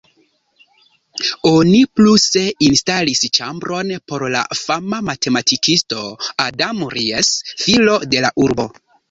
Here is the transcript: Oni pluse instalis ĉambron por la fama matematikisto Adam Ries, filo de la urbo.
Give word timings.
Oni 1.49 1.81
pluse 1.99 2.41
instalis 2.67 3.21
ĉambron 3.39 3.93
por 4.13 4.25
la 4.37 4.41
fama 4.61 5.03
matematikisto 5.11 6.01
Adam 6.49 6.83
Ries, 6.97 7.33
filo 7.63 8.01
de 8.17 8.27
la 8.27 8.35
urbo. 8.49 8.69